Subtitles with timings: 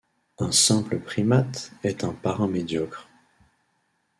[0.39, 1.45] Un simple primat
[1.83, 3.07] est un parrain médiocre.